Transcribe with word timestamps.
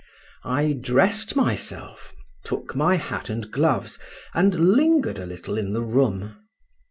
I 0.43 0.73
dressed 0.73 1.35
myself, 1.35 2.15
took 2.43 2.75
my 2.75 2.95
hat 2.95 3.29
and 3.29 3.51
gloves, 3.51 3.99
and 4.33 4.73
lingered 4.73 5.19
a 5.19 5.27
little 5.27 5.59
in 5.59 5.73
the 5.73 5.83
room. 5.83 6.37